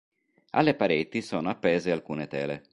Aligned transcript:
Alle 0.53 0.73
pareti 0.73 1.21
sono 1.21 1.51
appese 1.51 1.91
alcune 1.91 2.25
tele. 2.25 2.63